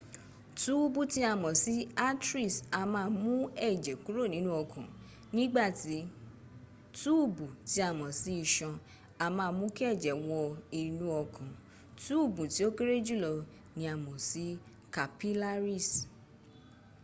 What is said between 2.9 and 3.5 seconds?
máa mú